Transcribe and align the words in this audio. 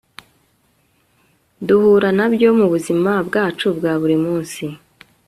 duhura 1.67 2.09
nabyo 2.17 2.47
mubuzima 2.59 3.11
bwacu 3.27 3.65
bwa 3.77 3.93
buri 4.01 4.17
munsi 4.25 4.63